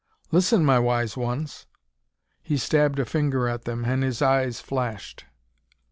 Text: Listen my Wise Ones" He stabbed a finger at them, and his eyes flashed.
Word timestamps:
Listen 0.31 0.65
my 0.65 0.79
Wise 0.79 1.15
Ones" 1.15 1.67
He 2.41 2.57
stabbed 2.57 2.97
a 2.97 3.05
finger 3.05 3.47
at 3.47 3.65
them, 3.65 3.85
and 3.85 4.01
his 4.01 4.19
eyes 4.19 4.59
flashed. 4.59 5.25